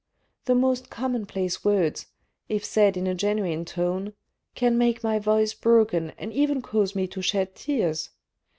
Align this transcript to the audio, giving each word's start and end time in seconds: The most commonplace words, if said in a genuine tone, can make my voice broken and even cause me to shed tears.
The 0.45 0.55
most 0.55 0.89
commonplace 0.89 1.63
words, 1.63 2.07
if 2.49 2.65
said 2.65 2.97
in 2.97 3.05
a 3.05 3.13
genuine 3.13 3.65
tone, 3.65 4.13
can 4.55 4.75
make 4.75 5.03
my 5.03 5.19
voice 5.19 5.53
broken 5.53 6.11
and 6.17 6.33
even 6.33 6.63
cause 6.63 6.95
me 6.95 7.05
to 7.05 7.21
shed 7.21 7.53
tears. 7.53 8.09